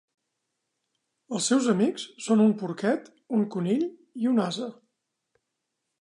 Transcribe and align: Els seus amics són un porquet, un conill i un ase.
Els 1.35 1.49
seus 1.51 1.67
amics 1.75 2.07
són 2.27 2.41
un 2.47 2.55
porquet, 2.63 3.11
un 3.41 3.47
conill 3.57 3.87
i 4.25 4.33
un 4.35 4.45
ase. 4.51 4.71